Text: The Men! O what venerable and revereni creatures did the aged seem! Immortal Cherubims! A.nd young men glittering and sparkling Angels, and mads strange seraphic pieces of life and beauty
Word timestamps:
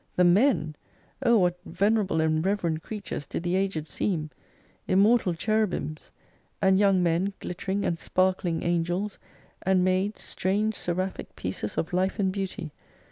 The 0.15 0.23
Men! 0.23 0.75
O 1.21 1.37
what 1.37 1.59
venerable 1.63 2.21
and 2.21 2.43
revereni 2.43 2.81
creatures 2.81 3.27
did 3.27 3.43
the 3.43 3.55
aged 3.55 3.87
seem! 3.87 4.31
Immortal 4.87 5.35
Cherubims! 5.35 6.11
A.nd 6.59 6.79
young 6.79 7.03
men 7.03 7.33
glittering 7.39 7.85
and 7.85 7.99
sparkling 7.99 8.63
Angels, 8.63 9.19
and 9.61 9.83
mads 9.85 10.19
strange 10.21 10.73
seraphic 10.73 11.35
pieces 11.35 11.77
of 11.77 11.93
life 11.93 12.17
and 12.17 12.31
beauty 12.31 12.71